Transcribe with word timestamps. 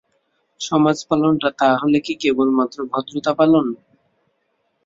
সমাজপালনটা 0.61 1.49
তা 1.59 1.69
হলে 1.81 1.99
কি 2.05 2.13
কেবলমাত্র 2.21 2.77
ভদ্রতাপালন? 2.91 3.67